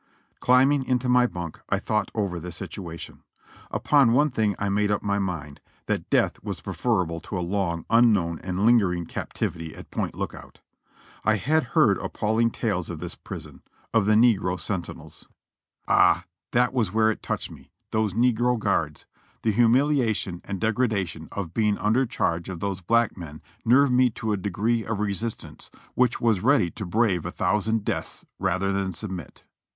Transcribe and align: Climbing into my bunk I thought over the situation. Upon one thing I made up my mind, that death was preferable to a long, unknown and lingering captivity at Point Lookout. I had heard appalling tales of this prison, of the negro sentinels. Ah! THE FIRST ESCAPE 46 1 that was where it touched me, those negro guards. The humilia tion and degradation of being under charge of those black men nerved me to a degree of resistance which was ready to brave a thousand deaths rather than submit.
Climbing 0.39 0.83
into 0.85 1.07
my 1.07 1.27
bunk 1.27 1.59
I 1.69 1.77
thought 1.77 2.09
over 2.15 2.39
the 2.39 2.51
situation. 2.51 3.21
Upon 3.69 4.13
one 4.13 4.31
thing 4.31 4.55
I 4.57 4.67
made 4.67 4.89
up 4.89 5.03
my 5.03 5.19
mind, 5.19 5.61
that 5.85 6.09
death 6.09 6.43
was 6.43 6.59
preferable 6.59 7.19
to 7.19 7.37
a 7.37 7.41
long, 7.45 7.85
unknown 7.87 8.39
and 8.39 8.65
lingering 8.65 9.05
captivity 9.05 9.75
at 9.75 9.91
Point 9.91 10.15
Lookout. 10.15 10.59
I 11.23 11.35
had 11.35 11.77
heard 11.77 11.99
appalling 11.99 12.49
tales 12.49 12.89
of 12.89 12.97
this 12.99 13.13
prison, 13.13 13.61
of 13.93 14.07
the 14.07 14.15
negro 14.15 14.59
sentinels. 14.59 15.27
Ah! 15.87 16.25
THE 16.51 16.61
FIRST 16.61 16.69
ESCAPE 16.73 16.73
46 16.73 16.73
1 16.73 16.73
that 16.73 16.73
was 16.73 16.93
where 16.95 17.11
it 17.11 17.21
touched 17.21 17.51
me, 17.51 17.69
those 17.91 18.13
negro 18.13 18.57
guards. 18.57 19.05
The 19.43 19.53
humilia 19.53 20.15
tion 20.15 20.41
and 20.45 20.59
degradation 20.59 21.29
of 21.31 21.53
being 21.53 21.77
under 21.77 22.07
charge 22.07 22.49
of 22.49 22.59
those 22.59 22.81
black 22.81 23.15
men 23.17 23.39
nerved 23.63 23.93
me 23.93 24.09
to 24.09 24.33
a 24.33 24.37
degree 24.37 24.83
of 24.83 24.99
resistance 24.99 25.69
which 25.93 26.19
was 26.19 26.39
ready 26.39 26.71
to 26.71 26.87
brave 26.87 27.23
a 27.23 27.31
thousand 27.31 27.85
deaths 27.85 28.25
rather 28.39 28.73
than 28.73 28.93
submit. 28.93 29.43